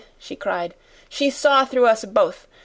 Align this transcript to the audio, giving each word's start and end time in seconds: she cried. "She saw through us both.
she 0.17 0.35
cried. 0.35 0.73
"She 1.09 1.29
saw 1.29 1.63
through 1.63 1.85
us 1.85 2.05
both. 2.05 2.47